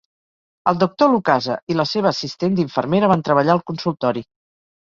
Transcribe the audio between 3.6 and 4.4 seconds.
consultori.